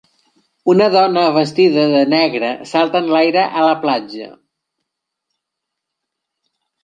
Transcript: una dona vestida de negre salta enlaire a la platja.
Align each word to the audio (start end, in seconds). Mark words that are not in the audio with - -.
una 0.71 0.85
dona 0.93 1.25
vestida 1.33 1.83
de 1.91 1.99
negre 2.13 2.49
salta 2.71 3.01
enlaire 3.05 3.43
a 3.59 3.67
la 3.67 3.77
platja. 3.83 4.29